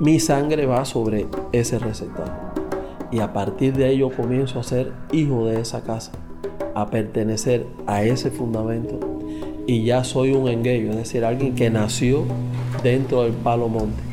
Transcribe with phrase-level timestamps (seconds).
[0.00, 2.48] mi sangre va sobre ese receptáculo.
[3.10, 6.12] Y a partir de ello comienzo a ser hijo de esa casa,
[6.74, 8.98] a pertenecer a ese fundamento.
[9.66, 12.24] Y ya soy un engueyo, es decir, alguien que nació
[12.82, 14.08] dentro del palo monte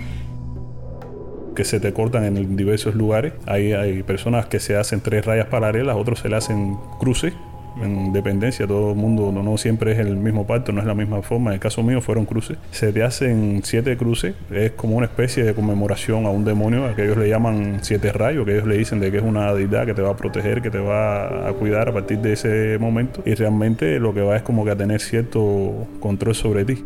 [1.56, 3.32] que se te cortan en diversos lugares.
[3.46, 7.34] Hay, hay personas que se hacen tres rayas paralelas, otros se le hacen cruces
[7.82, 11.22] en dependencia, todo el mundo no, siempre es el mismo parto, no es la misma
[11.22, 11.52] forma.
[11.52, 12.58] En el caso mío fueron cruces.
[12.72, 16.96] Se te hacen siete cruces, es como una especie de conmemoración a un demonio, a
[16.96, 19.86] que ellos le llaman siete rayos, que ellos le dicen de que es una deidad
[19.86, 23.22] que te va a proteger, que te va a cuidar a partir de ese momento.
[23.26, 26.86] Y realmente lo que va es como que a tener cierto control sobre ti.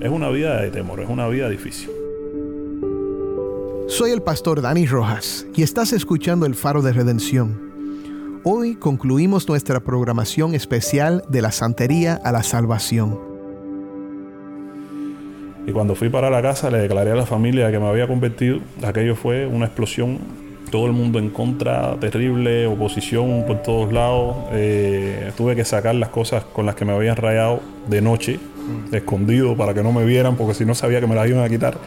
[0.00, 1.90] Es una vida de temor, es una vida difícil.
[3.86, 7.73] Soy el pastor Dani Rojas y estás escuchando el Faro de Redención.
[8.46, 13.18] Hoy concluimos nuestra programación especial de la Santería a la Salvación.
[15.66, 18.58] Y cuando fui para la casa le declaré a la familia que me había convertido.
[18.82, 20.18] Aquello fue una explosión.
[20.70, 24.36] Todo el mundo en contra, terrible, oposición por todos lados.
[24.52, 28.38] Eh, tuve que sacar las cosas con las que me habían rayado de noche,
[28.92, 31.48] escondido para que no me vieran, porque si no sabía que me las iban a
[31.48, 31.78] quitar.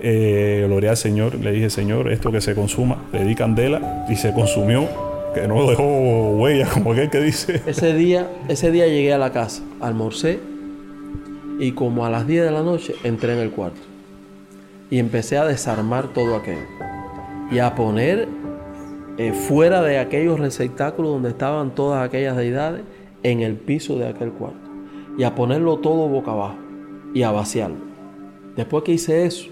[0.00, 4.34] Eh, al Señor, le dije, Señor, esto que se consuma, le di candela y se
[4.34, 7.62] consumió que no dejó huella, como aquel que dice.
[7.66, 10.40] Ese día, ese día llegué a la casa, almorcé
[11.58, 13.80] y como a las 10 de la noche entré en el cuarto
[14.90, 16.66] y empecé a desarmar todo aquello
[17.50, 18.28] y a poner
[19.18, 22.82] eh, fuera de aquellos receptáculos donde estaban todas aquellas deidades
[23.22, 24.58] en el piso de aquel cuarto
[25.16, 26.56] y a ponerlo todo boca abajo
[27.14, 27.76] y a vaciarlo.
[28.56, 29.48] Después que hice eso,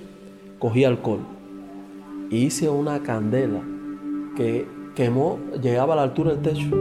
[0.59, 1.20] cogí alcohol
[2.31, 3.61] y hice una candela
[4.37, 4.67] que
[5.01, 6.77] quemó, llegaba a la altura del techo.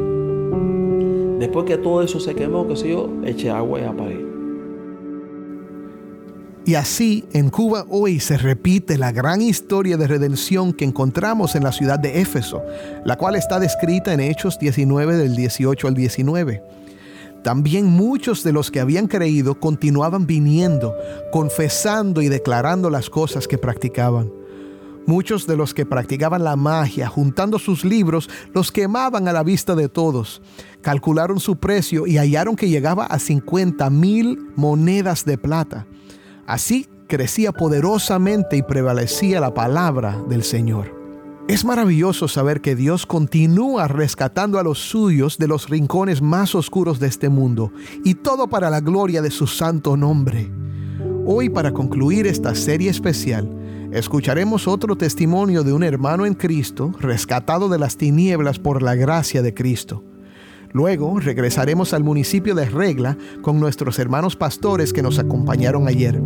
[1.40, 4.26] Después que todo eso se quemó, que sé yo, eché agua y apagué.
[6.66, 11.64] Y así en Cuba hoy se repite la gran historia de redención que encontramos en
[11.64, 12.62] la ciudad de Éfeso,
[13.06, 16.62] la cual está descrita en Hechos 19 del 18 al 19.
[17.42, 20.94] También muchos de los que habían creído continuaban viniendo,
[21.32, 24.39] confesando y declarando las cosas que practicaban.
[25.10, 29.74] Muchos de los que practicaban la magia, juntando sus libros, los quemaban a la vista
[29.74, 30.40] de todos.
[30.82, 35.88] Calcularon su precio y hallaron que llegaba a 50 mil monedas de plata.
[36.46, 40.96] Así crecía poderosamente y prevalecía la palabra del Señor.
[41.48, 47.00] Es maravilloso saber que Dios continúa rescatando a los suyos de los rincones más oscuros
[47.00, 47.74] de este mundo,
[48.06, 50.52] y todo para la gloria de su santo nombre.
[51.26, 53.59] Hoy, para concluir esta serie especial,
[53.92, 59.42] escucharemos otro testimonio de un hermano en Cristo rescatado de las tinieblas por la gracia
[59.42, 60.04] de Cristo.
[60.72, 66.22] Luego regresaremos al municipio de Regla con nuestros hermanos pastores que nos acompañaron ayer.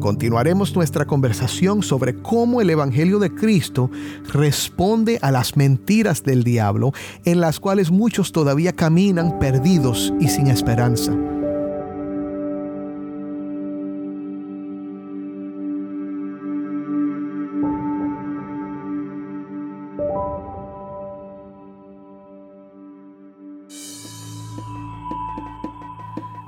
[0.00, 3.90] Continuaremos nuestra conversación sobre cómo el Evangelio de Cristo
[4.32, 6.92] responde a las mentiras del diablo
[7.24, 11.12] en las cuales muchos todavía caminan perdidos y sin esperanza.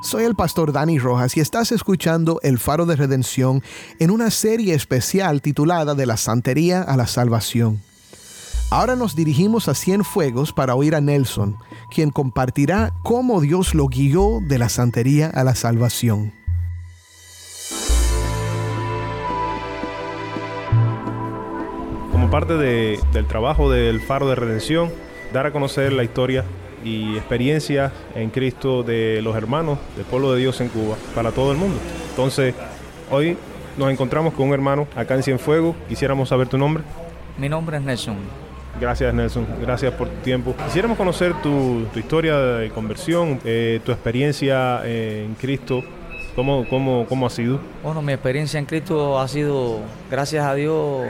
[0.09, 3.63] Soy el pastor Dani Rojas y estás escuchando El Faro de Redención
[3.99, 7.83] en una serie especial titulada De la Santería a la Salvación.
[8.71, 11.59] Ahora nos dirigimos a Cienfuegos para oír a Nelson,
[11.95, 16.33] quien compartirá cómo Dios lo guió de la santería a la salvación.
[22.13, 24.91] Como parte del trabajo del Faro de Redención,
[25.35, 26.47] dar a conocer la historia
[26.85, 31.53] y experiencia en Cristo de los hermanos del pueblo de Dios en Cuba para todo
[31.53, 31.79] el mundo.
[32.11, 32.55] Entonces,
[33.11, 33.37] hoy
[33.77, 35.77] nos encontramos con un hermano acá en Cienfuegos.
[35.89, 36.83] Quisiéramos saber tu nombre.
[37.37, 38.17] Mi nombre es Nelson.
[38.81, 40.55] Gracias Nelson, gracias por tu tiempo.
[40.67, 45.83] Quisiéramos conocer tu, historia de conversión, eh, tu experiencia en Cristo,
[46.39, 47.59] ¿Cómo, cómo, ¿Cómo ha sido?
[47.83, 51.05] Bueno, mi experiencia en Cristo ha sido, gracias a Dios,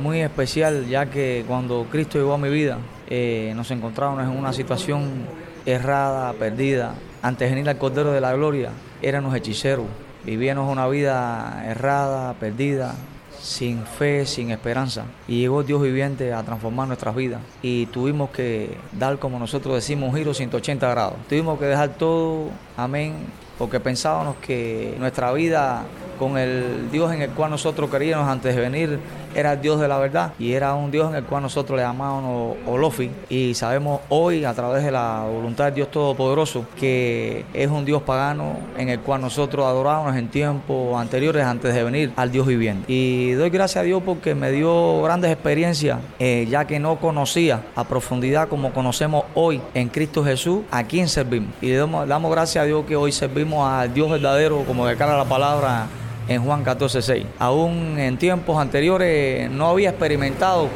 [0.00, 2.78] muy especial, ya que cuando Cristo llegó a mi vida,
[3.10, 5.26] eh, nos encontrábamos en una situación
[5.66, 6.94] errada, perdida.
[7.22, 8.70] Antes de venir al Cordero de la Gloria,
[9.02, 9.86] éramos hechiceros.
[10.24, 12.94] Vivíamos una vida errada, perdida,
[13.40, 15.06] sin fe, sin esperanza.
[15.26, 17.40] Y llegó Dios viviente a transformar nuestras vidas.
[17.62, 21.16] Y tuvimos que dar, como nosotros decimos, un giro 180 grados.
[21.28, 23.14] Tuvimos que dejar todo, amén,
[23.58, 25.84] porque pensábamos que nuestra vida
[26.18, 28.98] con el Dios en el cual nosotros queríamos antes de venir
[29.34, 31.84] era el Dios de la verdad y era un Dios en el cual nosotros le
[31.84, 37.70] llamábamos Olofi y sabemos hoy a través de la voluntad del Dios Todopoderoso que es
[37.70, 42.32] un Dios pagano en el cual nosotros adorábamos en tiempos anteriores antes de venir al
[42.32, 42.84] Dios viviente.
[42.92, 47.62] Y doy gracias a Dios porque me dio grandes experiencias eh, ya que no conocía
[47.76, 51.50] a profundidad como conocemos hoy en Cristo Jesús a quién servimos.
[51.60, 55.24] Y damos, damos gracias a Dios que hoy servimos al Dios verdadero como declara la
[55.24, 55.86] palabra
[56.28, 57.26] en Juan 14:6.
[57.38, 60.68] Aún en tiempos anteriores no había experimentado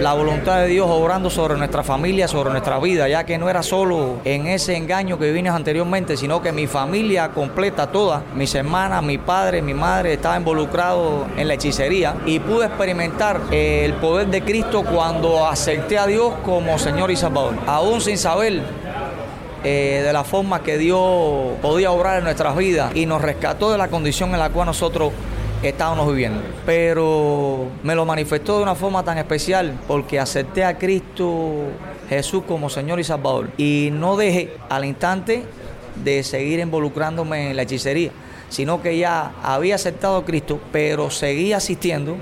[0.00, 3.64] la voluntad de Dios obrando sobre nuestra familia, sobre nuestra vida, ya que no era
[3.64, 9.02] solo en ese engaño que vine anteriormente, sino que mi familia completa, toda, mis hermanas,
[9.02, 14.28] mi padre, mi madre, estaba involucrado en la hechicería y pude experimentar eh, el poder
[14.28, 18.62] de Cristo cuando acepté a Dios como Señor y Salvador, aún sin saber
[19.64, 23.78] eh, de la forma que Dios podía obrar en nuestras vidas y nos rescató de
[23.78, 25.12] la condición en la cual nosotros
[25.62, 26.40] estábamos viviendo.
[26.64, 31.64] Pero me lo manifestó de una forma tan especial porque acepté a Cristo
[32.08, 33.50] Jesús como Señor y Salvador.
[33.56, 35.44] Y no dejé al instante
[36.04, 38.12] de seguir involucrándome en la hechicería,
[38.48, 42.16] sino que ya había aceptado a Cristo, pero seguía asistiendo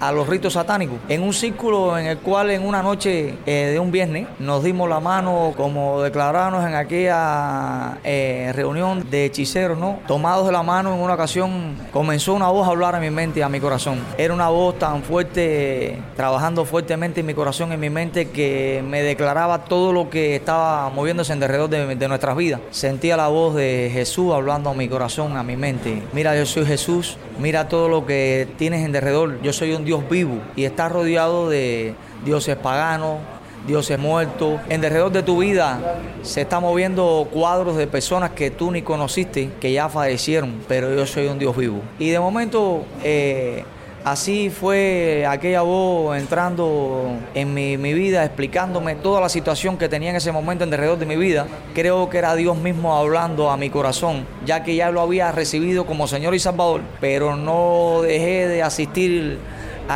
[0.00, 0.98] a los ritos satánicos.
[1.08, 4.88] En un círculo en el cual en una noche eh, de un viernes nos dimos
[4.88, 10.00] la mano como declaramos en aquella eh, reunión de hechiceros, ¿no?
[10.06, 13.40] Tomados de la mano en una ocasión comenzó una voz a hablar a mi mente
[13.40, 14.00] y a mi corazón.
[14.16, 19.02] Era una voz tan fuerte, trabajando fuertemente en mi corazón en mi mente que me
[19.02, 22.60] declaraba todo lo que estaba moviéndose en alrededor de, de nuestras vidas.
[22.70, 26.02] Sentía la voz de Jesús hablando a mi corazón, a mi mente.
[26.12, 29.40] Mira, yo soy Jesús, mira todo lo que tienes en derredor.
[29.42, 31.94] Yo soy un Dios vivo y está rodeado de
[32.24, 33.18] dioses paganos,
[33.66, 34.60] dioses muertos.
[34.68, 35.80] En derredor de tu vida
[36.22, 41.06] se están moviendo cuadros de personas que tú ni conociste, que ya fallecieron, pero yo
[41.06, 41.80] soy un Dios vivo.
[41.98, 42.84] Y de momento...
[43.02, 43.64] Eh,
[44.02, 50.16] Así fue aquella voz entrando en mi, vida, explicándome toda la situación que tenía en
[50.16, 51.46] ese momento en derredor de mi vida.
[51.74, 55.84] Creo que era Dios mismo hablando a mi corazón, ya que ya lo había recibido
[55.84, 59.38] como Señor y Salvador, pero no dejé de asistir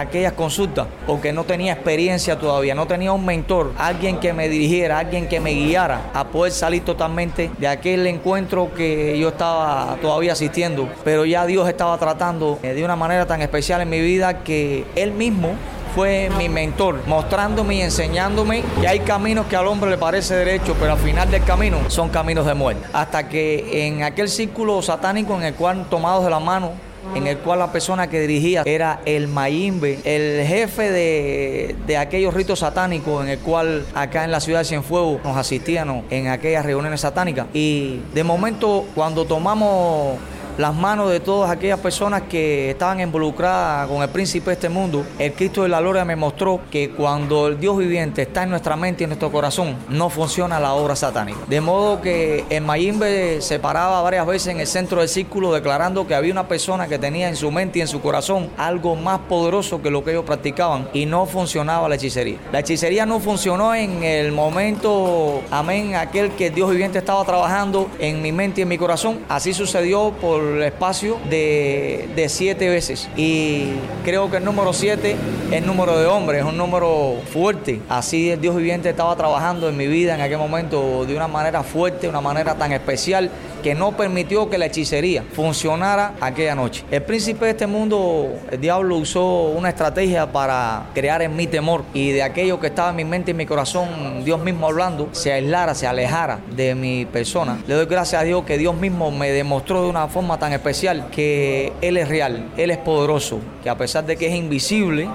[0.00, 4.98] aquellas consultas porque no tenía experiencia todavía, no tenía un mentor, alguien que me dirigiera,
[4.98, 10.32] alguien que me guiara a poder salir totalmente de aquel encuentro que yo estaba todavía
[10.32, 10.88] asistiendo.
[11.04, 14.84] Pero ya Dios estaba tratando eh, de una manera tan especial en mi vida que
[14.96, 15.54] Él mismo
[15.94, 20.74] fue mi mentor, mostrándome y enseñándome que hay caminos que al hombre le parece derecho,
[20.80, 22.84] pero al final del camino son caminos de muerte.
[22.92, 26.72] Hasta que en aquel círculo satánico en el cual tomados de la mano
[27.14, 32.60] en el cual la persona que dirigía era el Mayimbe, el jefe de, aquellos ritos
[32.60, 37.00] satánicos, en el cual acá en la ciudad de Cienfuegos nos asistían en aquellas reuniones
[37.00, 37.46] satánicas.
[37.52, 40.18] Y de momento, cuando tomamos
[40.58, 45.04] las manos de todas aquellas personas que estaban involucradas con el príncipe de este mundo,
[45.18, 48.76] el Cristo de la Gloria me mostró que cuando el Dios viviente está en nuestra
[48.76, 51.38] mente y en nuestro corazón, no funciona la obra satánica.
[51.48, 56.06] De modo que en Mayimbe se paraba varias veces en el centro del círculo declarando
[56.06, 59.20] que había una persona que tenía en su mente y en su corazón algo más
[59.20, 62.38] poderoso que lo que ellos practicaban y no funcionaba la hechicería.
[62.52, 67.88] La hechicería no funcionó en el momento, amén, aquel que el Dios viviente estaba trabajando
[67.98, 69.20] en mi mente y en mi corazón.
[69.28, 73.08] Así sucedió por el espacio de, de siete veces.
[73.16, 73.74] Y
[74.04, 75.16] creo que el número siete
[75.50, 77.80] es número de hombres, es un número fuerte.
[77.88, 81.62] Así el Dios viviente estaba trabajando en mi vida en aquel momento de una manera
[81.62, 83.30] fuerte, una manera tan especial
[83.62, 86.84] que no permitió que la hechicería funcionara aquella noche.
[86.90, 91.82] El príncipe de este mundo, el diablo usó una estrategia para crear en mí temor
[91.94, 95.32] y de aquello que estaba en mi mente y mi corazón, Dios mismo hablando, se
[95.32, 97.58] aislara, se alejara de mi persona.
[97.66, 101.08] Le doy gracias a Dios que Dios mismo me demostró de una forma tan especial
[101.10, 105.08] que Él es real, Él es poderoso, que a pesar de que es invisible,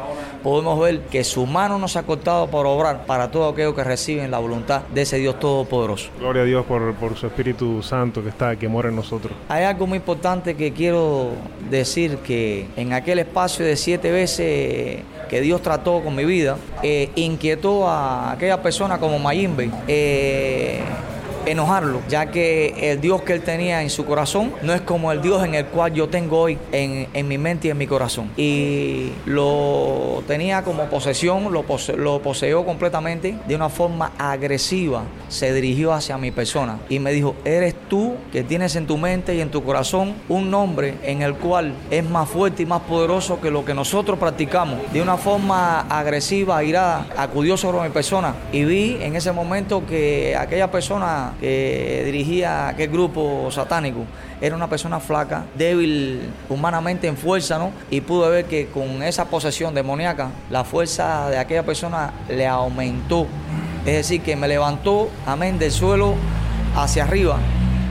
[0.43, 4.31] podemos ver que su mano nos ha cortado por obrar para todo aquello que reciben
[4.31, 6.09] la voluntad de ese Dios Todopoderoso.
[6.19, 9.33] Gloria a Dios por, por su Espíritu Santo que está, que mora en nosotros.
[9.47, 11.31] Hay algo muy importante que quiero
[11.69, 17.11] decir, que en aquel espacio de siete veces que Dios trató con mi vida, eh,
[17.15, 19.69] inquietó a aquella persona como Mayimbe.
[19.87, 20.81] Eh,
[21.45, 25.21] enojarlo, ya que el Dios que él tenía en su corazón no es como el
[25.21, 28.31] Dios en el cual yo tengo hoy en, mi mente y en mi corazón.
[28.37, 31.65] Y lo tenía como posesión, lo,
[31.97, 35.03] lo poseó completamente de una forma agresiva.
[35.27, 39.35] Se dirigió hacia mi persona y me dijo, eres tú que tienes en tu mente
[39.35, 43.39] y en tu corazón un nombre en el cual es más fuerte y más poderoso
[43.39, 44.79] que lo que nosotros practicamos.
[44.91, 50.35] De una forma agresiva, airada, acudió sobre mi persona y vi en ese momento que
[50.35, 54.05] aquella persona que dirigía aquel grupo satánico
[54.41, 57.71] era una persona flaca, débil humanamente en fuerza, ¿no?
[57.91, 63.27] Y pude ver que con esa posesión demoníaca, la fuerza de aquella persona le aumentó.
[63.85, 66.15] Es decir, que me levantó, amén, del suelo
[66.75, 67.37] hacia arriba,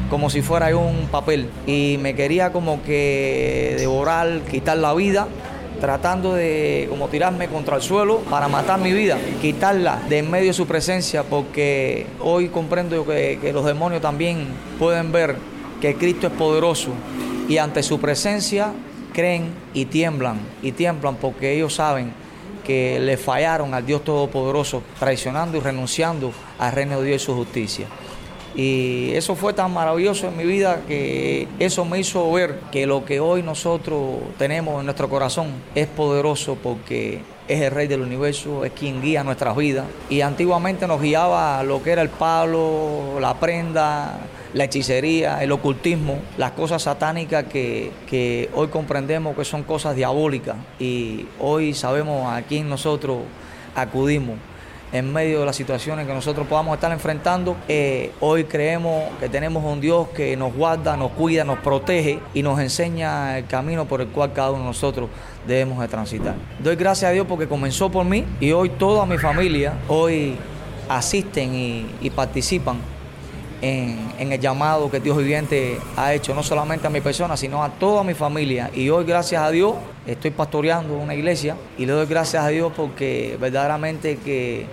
[0.09, 1.51] como si fuera un papel.
[1.67, 5.29] Y me quería como que devorar, quitar la vida
[5.81, 10.49] tratando de como tirarme contra el suelo para matar mi vida, quitarla de en medio
[10.49, 15.37] de su presencia, porque hoy comprendo que, que los demonios también pueden ver
[15.81, 16.91] que Cristo es poderoso
[17.49, 18.73] y ante su presencia
[19.13, 22.13] creen y tiemblan, y tiemblan porque ellos saben
[22.65, 27.35] que le fallaron al Dios Todopoderoso, traicionando y renunciando al reino de Dios y su
[27.35, 27.87] justicia.
[28.59, 33.05] Y eso fue tan maravilloso en mi vida que eso me hizo ver que lo
[33.05, 38.65] que hoy nosotros tenemos en nuestro corazón es poderoso porque es el rey del universo,
[38.65, 39.87] es quien guía nuestras vidas.
[40.11, 44.19] Y antiguamente nos guiaba lo que era el palo, la prenda,
[44.53, 50.57] la hechicería, el ocultismo, las cosas satánicas que, que hoy comprendemos que son cosas diabólicas.
[50.81, 53.19] Y hoy sabemos a quién nosotros
[53.77, 54.35] acudimos
[54.93, 57.57] en medio de las situaciones que nosotros podamos estar enfrentando.
[57.69, 62.43] Eh, hoy creemos que tenemos un Dios que nos guarda, nos cuida, nos protege y
[62.43, 65.09] nos enseña el camino por el cual cada uno de nosotros
[65.47, 66.35] debemos de transitar.
[66.59, 70.37] Doy gracias a Dios porque comenzó por mí y hoy toda mi familia hoy
[70.89, 72.79] asisten y, participan
[73.61, 77.63] en, en, el llamado que Dios viviente ha hecho, no solamente a mi persona, sino
[77.63, 78.71] a toda mi familia.
[78.75, 79.75] Y hoy, gracias a Dios,
[80.09, 84.67] estoy pastoreando una iglesia y le doy gracias a Dios porque verdaderamente que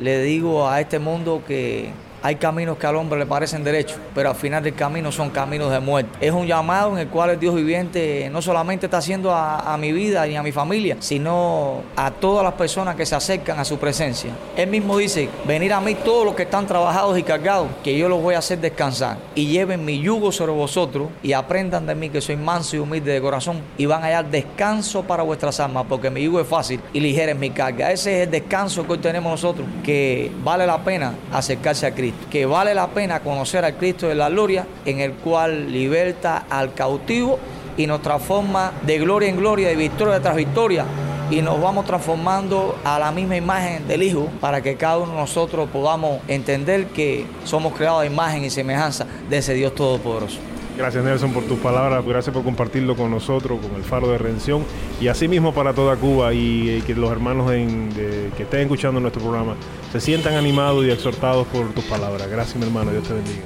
[0.00, 1.90] le digo a este mundo que
[2.26, 5.70] hay caminos que al hombre le parecen derechos, pero al final del camino son caminos
[5.70, 6.10] de muerte.
[6.20, 9.92] Es un llamado en el cual el Dios viviente no solamente está haciendo a, mi
[9.92, 13.78] vida y a mi familia, sino a todas las personas que se acercan a su
[13.78, 14.32] presencia.
[14.56, 18.08] Él mismo dice, venir a mí todos los que están trabajados y cargados, que yo
[18.08, 19.18] los voy a hacer descansar.
[19.36, 23.12] Y lleven mi yugo sobre vosotros y aprendan de mí que soy manso y humilde
[23.12, 26.80] de corazón y van a hallar descanso para vuestras almas, porque mi yugo es fácil
[26.92, 27.92] y ligera es mi carga.
[27.92, 32.15] Ese es el descanso que hoy tenemos nosotros, que vale la pena acercarse a Cristo
[32.30, 36.74] que vale la pena conocer al Cristo de la gloria, en el cual liberta al
[36.74, 37.38] cautivo
[37.76, 40.84] y nos transforma de gloria en gloria, de victoria tras victoria,
[41.30, 45.18] y nos vamos transformando a la misma imagen del Hijo para que cada uno de
[45.18, 50.55] nosotros podamos entender que somos creados a imagen y semejanza de ese Dios Todopoderoso.
[50.76, 54.62] Gracias Nelson por tus palabras, gracias por compartirlo con nosotros, con el Faro de Redención
[55.00, 59.54] y asimismo para toda Cuba y, que los hermanos que estén escuchando nuestro programa
[59.90, 62.28] se sientan animados y exhortados por tus palabras.
[62.28, 63.42] Gracias mi hermano, Dios te bendiga.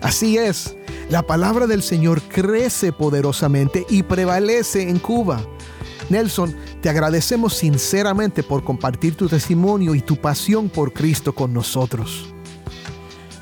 [0.00, 0.76] Así es,
[1.10, 5.42] la palabra del Señor crece poderosamente y prevalece en Cuba.
[6.08, 12.34] Nelson, te agradecemos sinceramente por compartir tu testimonio y tu pasión por Cristo con nosotros.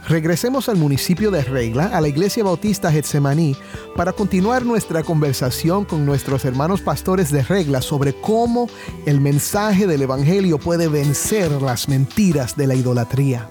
[0.09, 3.56] Regresemos al municipio de Regla, a la iglesia bautista Getsemaní,
[3.94, 8.68] para continuar nuestra conversación con nuestros hermanos pastores de Regla sobre cómo
[9.06, 13.49] el mensaje del Evangelio puede vencer las mentiras de la idolatría.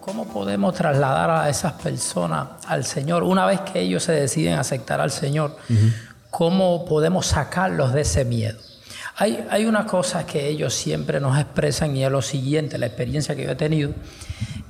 [0.00, 5.00] ¿Cómo podemos trasladar a esas personas al Señor una vez que ellos se deciden aceptar
[5.00, 5.56] al Señor?
[6.30, 8.58] ¿Cómo podemos sacarlos de ese miedo?
[9.16, 13.34] Hay, hay una cosa que ellos siempre nos expresan y es lo siguiente, la experiencia
[13.34, 13.94] que yo he tenido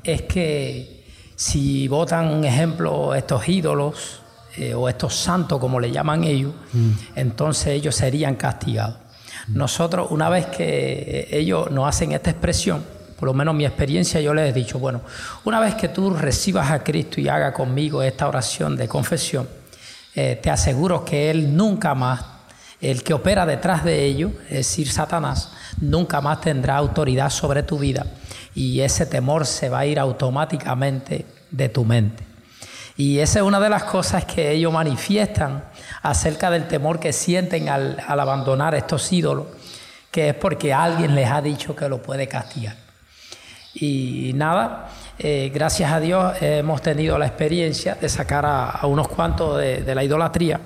[0.04, 4.20] es que si votan, ejemplo, estos ídolos
[4.56, 6.90] eh, o estos santos, como le llaman ellos, mm.
[7.16, 8.96] entonces ellos serían castigados.
[9.48, 12.84] Nosotros, una vez que ellos nos hacen esta expresión,
[13.18, 15.00] por lo menos mi experiencia, yo les he dicho, bueno,
[15.44, 19.48] una vez que tú recibas a Cristo y haga conmigo esta oración de confesión,
[20.14, 22.24] eh, te aseguro que Él nunca más,
[22.80, 27.78] el que opera detrás de ellos, es decir, Satanás, nunca más tendrá autoridad sobre tu
[27.78, 28.06] vida
[28.54, 32.24] y ese temor se va a ir automáticamente de tu mente.
[32.96, 35.64] Y esa es una de las cosas que ellos manifiestan
[36.02, 39.46] acerca del temor que sienten al, abandonar estos ídolos,
[40.12, 42.76] que es porque alguien les ha dicho que lo puede castigar.
[43.74, 49.58] Y nada, eh, gracias a Dios hemos tenido la experiencia de sacar a, unos cuantos
[49.58, 50.60] de, la idolatría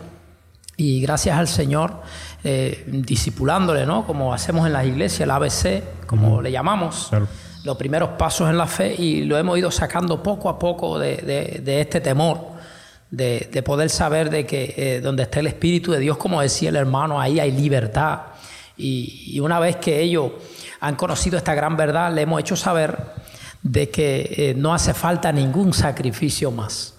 [0.76, 2.02] y gracias al Señor,
[2.44, 4.06] eh, disipulándole, ¿no?
[4.06, 7.10] Como hacemos en las iglesias, el ABC, como le llamamos
[7.64, 11.62] los primeros pasos en la fe y lo hemos ido sacando poco a poco de,
[11.80, 12.40] este temor,
[13.10, 16.76] de, poder saber de que eh, donde está el Espíritu de Dios, como decía el
[16.76, 18.20] hermano, ahí hay libertad.
[18.76, 20.32] Y, una vez que ellos
[20.80, 22.96] han conocido esta gran verdad, le hemos hecho saber
[23.62, 26.94] de que eh, no hace falta ningún sacrificio más.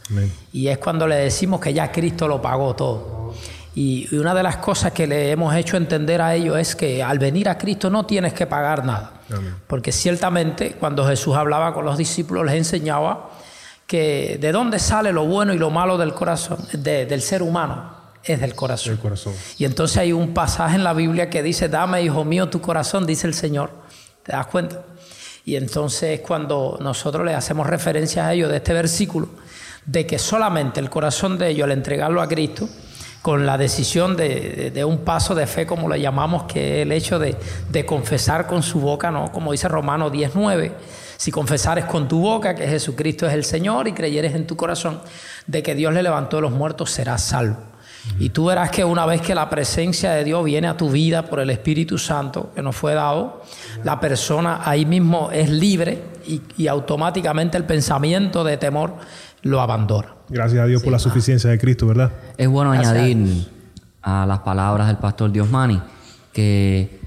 [0.52, 3.34] Y es cuando le decimos que ya Cristo lo pagó todo.
[3.76, 7.20] Y una de las cosas que le hemos hecho entender a ellos es que al
[7.20, 9.14] venir a Cristo no tienes que pagar nada.
[9.68, 13.30] Porque ciertamente cuando Jesús hablaba con los discípulos les enseñaba
[13.86, 17.92] que de dónde sale lo bueno y lo malo del corazón, del ser humano,
[18.24, 18.98] es del corazón.
[18.98, 19.34] corazón.
[19.58, 23.06] Y entonces hay un pasaje en la Biblia que dice, dame, hijo mío, tu corazón,
[23.06, 23.72] dice el Señor.
[24.24, 24.84] ¿Te das cuenta?
[25.46, 29.30] Y entonces cuando nosotros le hacemos referencia a ellos de este versículo,
[29.86, 32.70] de que solamente el corazón de ellos al entregarlo a Cristo,
[33.22, 37.20] con la decisión de, un paso de fe, como le llamamos, que es el hecho
[37.20, 37.36] de,
[37.86, 39.32] confesar con su boca, ¿no?
[39.32, 40.72] como dice Romanos 19,
[41.18, 45.02] si confesares con tu boca que Jesucristo es el Señor y creyeres en tu corazón
[45.48, 47.58] de que Dios le levantó de los muertos, serás salvo.
[48.18, 51.24] Y tú verás que una vez que la presencia de Dios viene a tu vida
[51.24, 53.44] por el Espíritu Santo que nos fue dado,
[53.84, 56.02] la persona ahí mismo es libre
[56.58, 58.96] y, automáticamente el pensamiento de temor
[59.42, 60.16] lo abandona.
[60.30, 62.12] Gracias a Dios por la suficiencia de Cristo, ¿verdad?
[62.38, 63.48] Es bueno añadir
[64.02, 65.82] a, las palabras del pastor Diosmani
[66.34, 67.00] que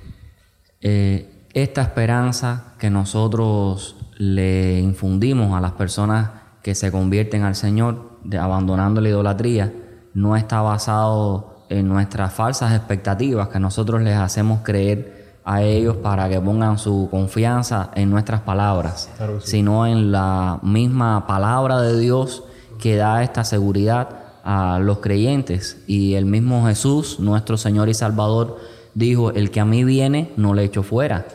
[0.81, 6.31] eh, esta esperanza que nosotros le infundimos a las personas
[6.63, 9.73] que se convierten al Señor, de, abandonando la idolatría,
[10.15, 16.29] no está basado en nuestras falsas expectativas que nosotros les hacemos creer a ellos para
[16.29, 19.11] que pongan su confianza en nuestras palabras,
[19.43, 22.45] sino en la misma palabra de Dios
[22.79, 24.09] que da esta seguridad
[24.45, 25.83] a los creyentes.
[25.87, 28.59] Y el mismo Jesús, nuestro Señor y Salvador,
[28.95, 31.27] dijo, el que a mí viene, no le echo fuera.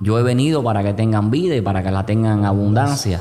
[0.00, 3.20] Yo he venido para que tengan vida y para que la tengan abundancia.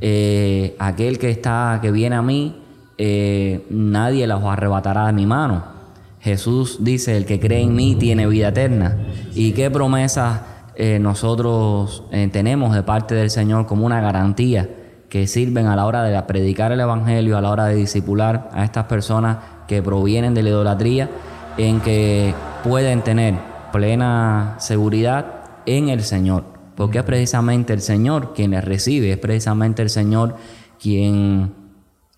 [0.00, 2.60] Eh, aquel que está, que viene a mí,
[2.98, 5.79] eh, nadie las arrebatará de mi mano.
[6.20, 8.96] Jesús dice, el que cree en mí tiene vida eterna.
[9.34, 10.40] ¿Y qué promesas
[10.76, 14.68] eh, nosotros eh, tenemos de parte del Señor como una garantía
[15.08, 18.64] que sirven a la hora de predicar el Evangelio, a la hora de discipular a
[18.64, 21.10] estas personas que provienen de la idolatría,
[21.58, 23.34] en que pueden tener
[23.72, 26.44] plena seguridad en el Señor?
[26.76, 30.36] Porque es precisamente el Señor quien les recibe, es precisamente el Señor
[30.80, 31.52] quien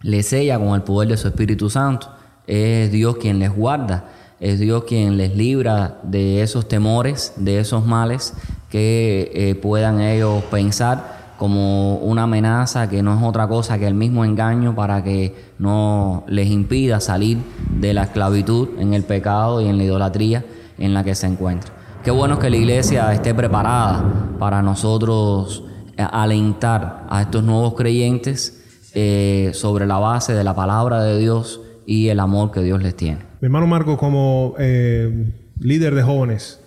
[0.03, 2.09] les sella con el poder de su Espíritu Santo.
[2.47, 4.09] Es Dios quien les guarda,
[4.41, 8.35] es Dios quien les libra de esos temores, de esos males
[8.69, 13.95] que eh, puedan ellos pensar como una amenaza que no es otra cosa que el
[13.95, 19.67] mismo engaño para que no les impida salir de la esclavitud en el pecado y
[19.67, 20.45] en la idolatría
[20.79, 21.73] en la que se encuentra.
[22.05, 24.05] Qué bueno que la iglesia esté preparada
[24.39, 25.65] para nosotros
[25.97, 31.61] eh, alentar a estos nuevos creyentes eh, sobre la base de la palabra de Dios
[31.87, 33.19] y el amor que Dios les tiene.
[33.41, 36.61] Mi hermano Marco, como eh, líder de jóvenes,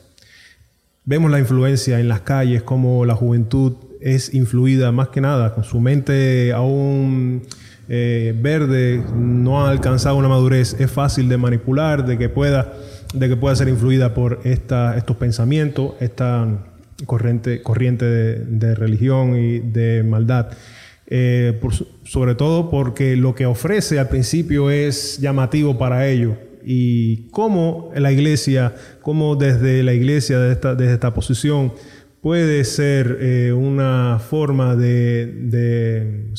[1.05, 5.63] vemos la influencia en las calles, como la juventud es influida más que nada, con
[5.63, 7.43] su mente aún
[7.87, 12.73] eh, verde, no ha alcanzado una madurez, es fácil de manipular, de que pueda,
[13.13, 16.47] de que pueda ser influida por esta, estos pensamientos, esta
[17.05, 20.47] corriente, corriente de religión y de maldad.
[21.07, 21.59] Eh,
[22.03, 26.35] sobre todo porque lo que ofrece al principio es llamativo para ellos.
[26.63, 31.73] Y cómo la iglesia, cómo desde la iglesia, desde esta, posición,
[32.21, 36.31] puede ser eh, una forma de,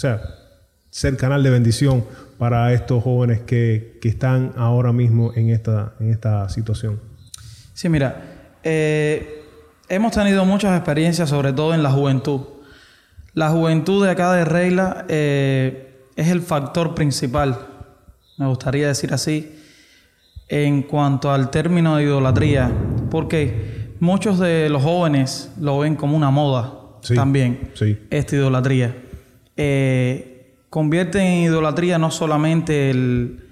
[0.90, 2.04] ser canal de bendición
[2.38, 7.00] para estos jóvenes que, están ahora mismo en esta, en esta situación.
[7.74, 8.22] Sí, mira,
[8.62, 9.42] eh,
[9.88, 12.55] hemos tenido muchas experiencias, sobre todo en la juventud
[13.36, 17.58] la juventud de acá de Reila eh, es el factor principal,
[18.38, 19.54] me gustaría decir así,
[20.48, 22.72] en cuanto al término de idolatría,
[23.10, 26.72] porque muchos de los jóvenes lo ven como una moda
[27.14, 27.72] también,
[28.08, 28.96] esta idolatría.
[29.54, 33.42] Eh, convierte en idolatría no solamente el,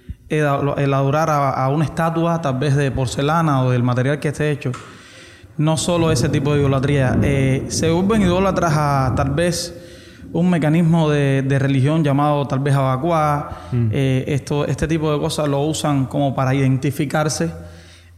[0.94, 4.72] adorar a, una estatua, tal vez de porcelana o del material que esté hecho,
[5.56, 9.74] no solo ese tipo de idolatría, eh, se vuelven idólatras a tal vez
[10.32, 13.68] un mecanismo de, religión llamado tal vez abacuá.
[13.70, 13.88] Mm.
[13.92, 17.50] Eh, esto, este tipo de cosas lo usan como para identificarse,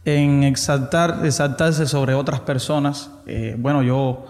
[0.03, 3.11] en exaltar, exaltarse sobre otras personas.
[3.27, 4.25] Eh, bueno, yo,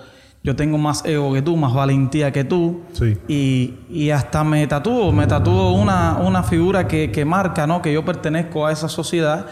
[0.48, 2.80] yo tengo más ego que tú, más valentía que tú.
[3.28, 7.82] Y, y, hasta me tatúo, me tatúo una, una figura que, que, marca, ¿no?
[7.82, 9.48] Que yo pertenezco a esa sociedad.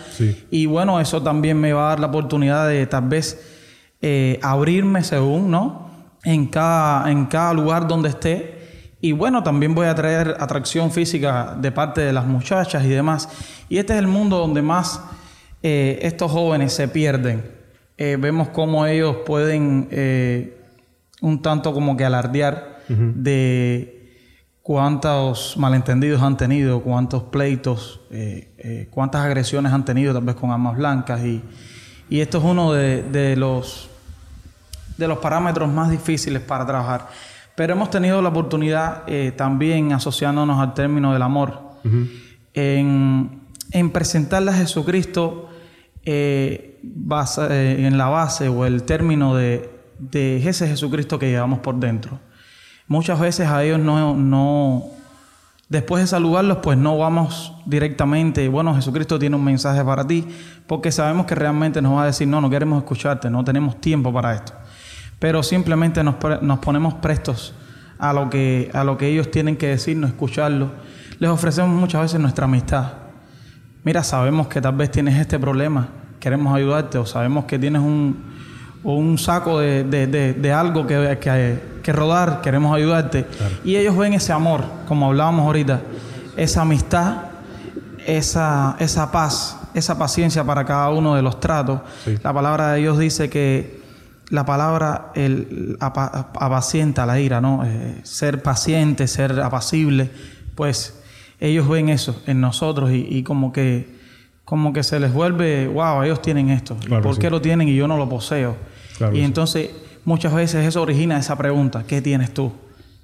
[0.50, 3.46] Y bueno, eso también me va a dar la oportunidad de tal vez
[4.02, 5.90] eh, abrirme según, ¿no?
[6.24, 8.96] En cada, en cada lugar donde esté.
[9.02, 13.28] Y bueno, también voy a traer atracción física de parte de las muchachas y demás.
[13.68, 15.02] Y este es el mundo donde más
[15.62, 17.44] eh, estos jóvenes se pierden.
[17.98, 19.90] Eh, vemos cómo ellos pueden
[21.22, 23.96] un tanto como que alardear de
[24.66, 30.50] cuántos malentendidos han tenido, cuántos pleitos, eh, eh, cuántas agresiones han tenido tal vez con
[30.50, 31.24] armas blancas.
[31.24, 31.44] Y,
[32.10, 33.90] y esto es uno de, de, los,
[34.98, 37.10] de los parámetros más difíciles para trabajar.
[37.56, 41.62] Pero hemos tenido la oportunidad eh, también asociándonos al término del amor,
[42.56, 45.50] en, en, presentarle a Jesucristo
[46.82, 52.20] base, en la base o el término de, de ese Jesucristo que llevamos por dentro.
[52.88, 54.84] Muchas veces a ellos no, no,
[55.70, 60.28] después de saludarlos, pues no vamos directamente, bueno, Jesucristo tiene un mensaje para ti,
[60.68, 64.14] porque sabemos que realmente nos va a decir, no, no queremos escucharte, no tenemos tiempo
[64.14, 64.54] para esto.
[65.20, 67.56] Pero simplemente nos, nos ponemos prestos
[67.98, 70.72] a lo, que, a lo que ellos tienen que decirnos, escucharlo.
[71.20, 72.94] Les ofrecemos muchas veces nuestra amistad.
[73.84, 75.88] Mira, sabemos que tal vez tienes este problema,
[76.20, 78.35] queremos ayudarte, o sabemos que tienes un,
[78.94, 83.26] un saco de, de, de, algo que, que, que, rodar, queremos ayudarte.
[83.64, 85.82] Y ellos ven ese amor, como hablábamos ahorita,
[86.38, 87.24] esa amistad,
[88.06, 91.82] esa, esa paz, esa paciencia para cada uno de los tratos.
[92.22, 93.82] La palabra de Dios dice que
[94.30, 97.64] la palabra el, apacienta la ira, ¿no?
[97.66, 100.12] Eh, ser paciente, ser apacible,
[100.54, 101.02] pues
[101.40, 103.96] ellos ven eso en nosotros y, y como que
[104.46, 106.78] como que se les vuelve, wow, ellos tienen esto.
[107.02, 108.56] ¿Por qué lo tienen y yo no lo poseo?
[109.14, 109.70] Y entonces
[110.04, 112.52] muchas veces eso origina esa pregunta, ¿qué tienes tú?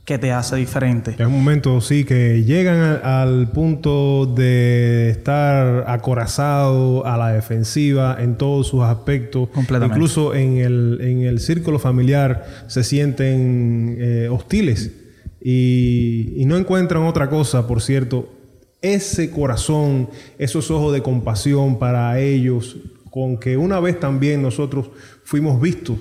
[0.06, 1.12] ¿Qué te hace diferente?
[1.12, 8.36] Es un momento, sí, que llegan al, punto de estar acorazado a la defensiva en
[8.36, 9.50] todos sus aspectos.
[9.56, 14.92] Incluso en el, en el círculo familiar se sienten eh, hostiles
[15.40, 18.28] y, y no encuentran otra cosa, por cierto,
[18.82, 22.78] ese corazón, esos ojos de compasión para ellos,
[23.12, 24.90] con que una vez también nosotros
[25.32, 25.98] fuimos vistos.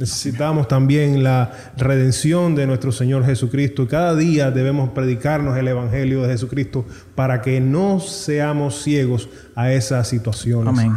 [0.00, 3.86] Necesitamos también la redención de nuestro Señor Jesucristo.
[3.86, 10.08] Cada día debemos predicarnos el Evangelio de Jesucristo para que no seamos ciegos a esas
[10.08, 10.66] situaciones.
[10.66, 10.96] Amén.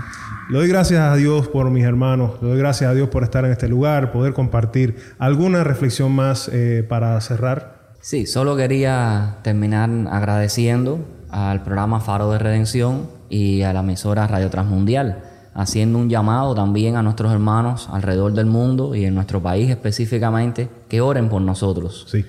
[0.50, 3.46] Le doy gracias a Dios por mis hermanos, le doy gracias a Dios por estar
[3.46, 7.94] en este lugar, poder compartir alguna reflexión más eh, para cerrar.
[8.02, 14.50] Sí, solo quería terminar agradeciendo al programa Faro de Redención y a la emisora Radio
[14.50, 19.70] Transmundial haciendo un llamado también a nuestros hermanos alrededor del mundo y en nuestro país
[19.70, 22.06] específicamente, que oren por nosotros.
[22.08, 22.26] Sí.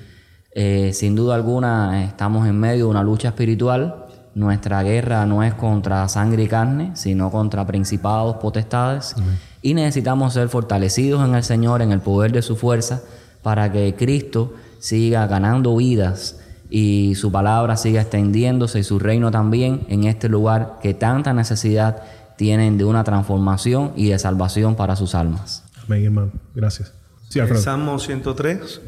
[0.52, 4.06] Eh, sin duda alguna estamos en medio de una lucha espiritual.
[4.34, 9.16] Nuestra guerra no es contra sangre y carne, sino contra principados, potestades.
[9.60, 13.02] Y necesitamos ser fortalecidos en el Señor, en el poder de su fuerza,
[13.42, 16.38] para que Cristo siga ganando vidas
[16.70, 22.02] y su palabra siga extendiéndose y su reino también en este lugar que tanta necesidad
[22.36, 25.64] tienen de una transformación y de salvación para sus almas.
[25.84, 26.32] Amén, hermano.
[26.54, 26.92] Gracias.
[27.28, 28.80] Sí, el Salmo 103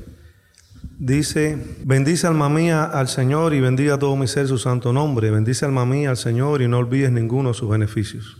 [0.98, 5.30] dice, bendice alma mía al Señor y bendiga todo mi ser su santo nombre.
[5.30, 8.37] Bendice alma mía al Señor y no olvides ninguno de sus beneficios.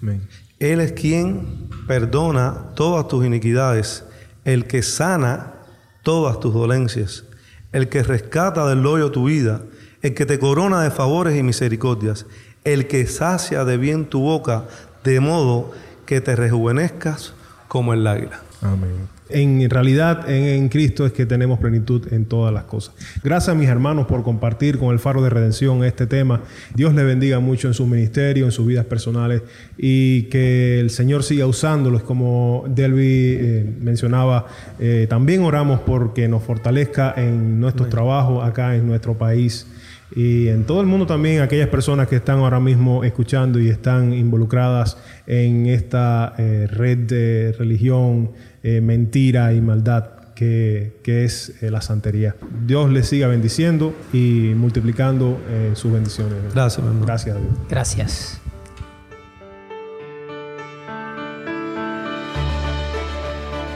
[0.00, 0.22] Amén.
[0.58, 4.04] Él es quien perdona todas tus iniquidades,
[4.44, 5.54] el que sana
[6.02, 7.24] todas tus dolencias,
[7.72, 9.62] el que rescata del hoyo tu vida,
[10.02, 12.26] el que te corona de favores y misericordias,
[12.64, 14.64] el que sacia de bien tu boca,
[15.04, 15.72] de modo
[16.06, 17.34] que te rejuvenezcas
[17.68, 18.40] como el águila.
[18.62, 19.08] Amén.
[19.32, 22.94] En realidad, en, Cristo es que tenemos plenitud en todas las cosas.
[23.22, 26.40] Gracias a mis hermanos por compartir con el Faro de Redención este tema.
[26.74, 29.42] Dios les bendiga mucho en su ministerio, en sus vidas personales
[29.78, 32.02] y que el Señor siga usándolos.
[32.02, 34.46] Como Delvi eh, mencionaba,
[34.80, 39.66] eh, también oramos porque nos fortalezca en nuestros trabajos acá en nuestro país
[40.14, 44.12] y en todo el mundo también aquellas personas que están ahora mismo escuchando y están
[44.12, 44.96] involucradas
[45.26, 52.34] en esta eh, red de religión, eh, mentira y maldad que, es eh, la santería.
[52.66, 55.38] Dios les siga bendiciendo y multiplicando
[55.74, 56.38] sus bendiciones.
[56.54, 57.52] Gracias, Gracias a Dios.
[57.68, 58.40] Gracias.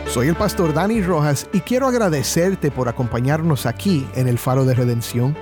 [0.08, 4.74] Soy el pastor Dani Rojas y quiero agradecerte por acompañarnos aquí en el Faro de
[4.74, 5.36] Redención.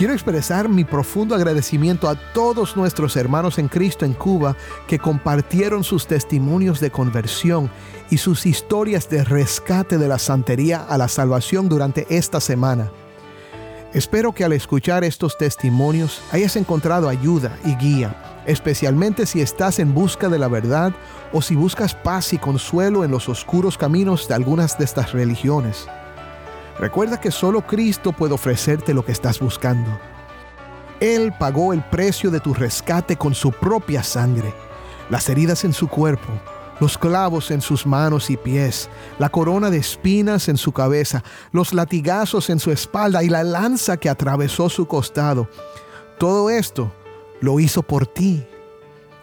[0.00, 5.84] Quiero expresar mi profundo agradecimiento a todos nuestros hermanos en Cristo en Cuba que compartieron
[5.84, 7.70] sus testimonios de conversión
[8.08, 12.90] y sus historias de rescate de la santería a la salvación durante esta semana.
[13.92, 19.92] Espero que al escuchar estos testimonios hayas encontrado ayuda y guía, especialmente si estás en
[19.92, 20.94] busca de la verdad
[21.30, 25.86] o si buscas paz y consuelo en los oscuros caminos de algunas de estas religiones.
[26.78, 29.90] Recuerda que solo Cristo puede ofrecerte lo que estás buscando.
[31.00, 34.54] Él pagó el precio de tu rescate con su propia sangre.
[35.08, 36.28] Las heridas en su cuerpo
[36.80, 41.72] los clavos en sus manos y pies, la corona de espinas en su cabeza, los
[41.74, 45.48] latigazos en su espalda y la lanza que atravesó su costado.
[46.18, 46.90] Todo esto
[47.40, 48.44] lo hizo por ti.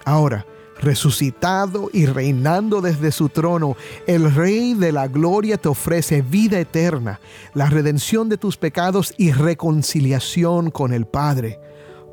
[0.05, 0.45] Ahora,
[0.81, 7.19] resucitado y reinando desde su trono, el Rey de la Gloria te ofrece vida eterna,
[7.53, 11.59] la redención de tus pecados y reconciliación con el Padre.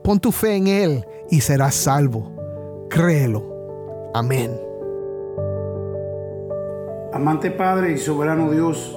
[0.03, 2.87] Pon tu fe en Él y serás salvo.
[2.91, 4.11] Créelo.
[4.15, 4.51] Amén.
[7.13, 8.97] Amante Padre y soberano Dios,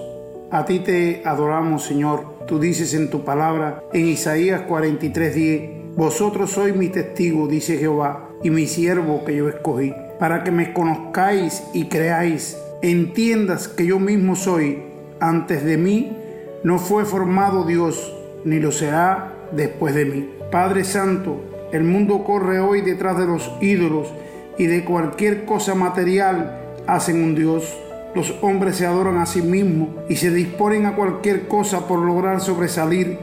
[0.49, 2.45] a ti te adoramos, Señor.
[2.47, 8.50] Tú dices en tu palabra, en Isaías 43:10, Vosotros sois mi testigo, dice Jehová, y
[8.50, 14.36] mi siervo que yo escogí, para que me conozcáis y creáis, entiendas que yo mismo
[14.36, 14.84] soy.
[15.19, 16.15] Antes de mí
[16.63, 20.30] no fue formado Dios, ni lo será después de mí.
[20.52, 24.13] Padre Santo, el mundo corre hoy detrás de los ídolos
[24.58, 27.78] y de cualquier cosa material hacen un Dios
[28.17, 32.41] los hombres se adoran a sí mismos y se disponen a cualquier cosa por lograr
[32.41, 33.19] sobresalir,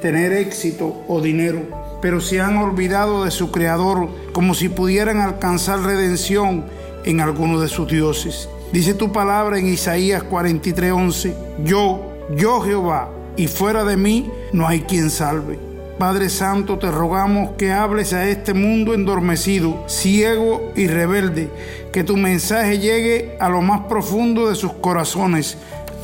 [0.00, 1.60] tener éxito o dinero.
[2.00, 6.64] Pero se han olvidado de su Creador como si pudieran alcanzar redención
[7.04, 8.48] en alguno de sus dioses.
[8.72, 11.34] Dice tu palabra en Isaías 43:11,
[11.64, 12.02] yo,
[12.36, 15.58] yo Jehová, y fuera de mí no hay quien salve.
[15.98, 21.48] Padre Santo, te rogamos que hables a este mundo endormecido, ciego y rebelde,
[21.92, 25.56] que tu mensaje llegue a lo más profundo de sus corazones,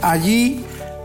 [0.02, 0.64] allí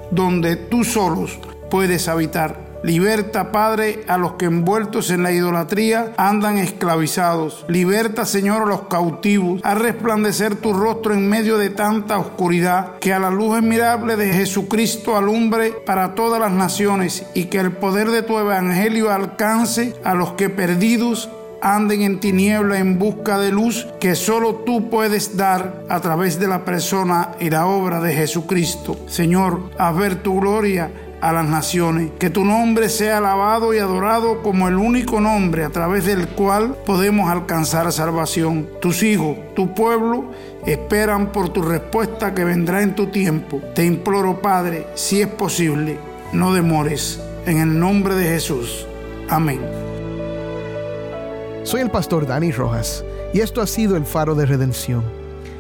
[0.10, 1.38] donde tú solos
[1.70, 2.69] puedes habitar.
[2.82, 7.66] Liberta, Padre, a los que envueltos en la idolatría andan esclavizados.
[7.68, 9.60] Liberta, Señor, a los cautivos.
[9.64, 12.98] Haz resplandecer tu rostro en medio de tanta oscuridad.
[13.00, 17.74] Que a la luz admirable de Jesucristo alumbre para todas las naciones y que el
[17.74, 21.30] poder de tu evangelio alcance a los que perdidos
[21.62, 26.48] anden en tiniebla en busca de luz que solo tú puedes dar a través de
[26.48, 28.98] la persona y la obra de Jesucristo.
[29.08, 30.90] Señor, a ver tu gloria
[31.22, 32.12] a las naciones.
[32.20, 36.76] Que tu nombre sea alabado y adorado como el único nombre a través del cual
[36.86, 38.68] podemos alcanzar salvación.
[38.82, 40.32] Tus hijos, tu pueblo,
[40.66, 43.62] esperan por tu respuesta que vendrá en tu tiempo.
[43.76, 45.98] Te imploro, Padre, si es posible,
[46.34, 47.22] no demores.
[47.46, 48.86] En el nombre de Jesús.
[49.30, 49.60] Amén.
[51.64, 53.04] Soy el pastor Dani Rojas
[53.34, 55.19] y esto ha sido el faro de redención.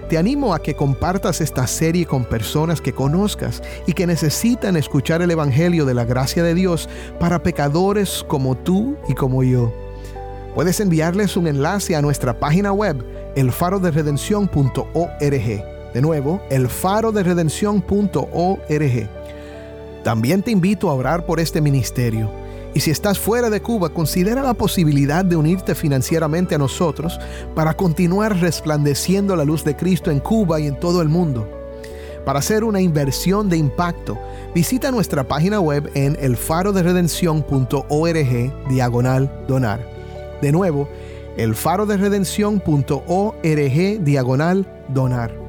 [0.09, 5.21] Te animo a que compartas esta serie con personas que conozcas y que necesitan escuchar
[5.21, 9.71] el Evangelio de la gracia de Dios para pecadores como tú y como yo.
[10.55, 15.93] Puedes enviarles un enlace a nuestra página web, elfaroderedención.org.
[15.93, 19.09] De nuevo, elfaroderedención.org.
[20.03, 22.31] También te invito a orar por este ministerio.
[22.73, 27.19] Y si estás fuera de Cuba, considera la posibilidad de unirte financieramente a nosotros
[27.55, 31.49] para continuar resplandeciendo la luz de Cristo en Cuba y en todo el mundo.
[32.25, 34.17] Para hacer una inversión de impacto,
[34.53, 39.79] visita nuestra página web en elfaroderedención.org diagonal donar.
[40.41, 40.87] De nuevo,
[41.37, 45.48] elfaroderedención.org diagonal donar.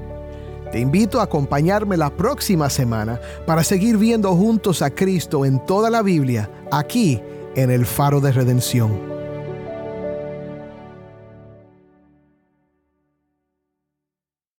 [0.73, 5.91] Te invito a acompañarme la próxima semana para seguir viendo juntos a Cristo en toda
[5.91, 7.21] la Biblia, aquí
[7.57, 9.10] en el Faro de Redención.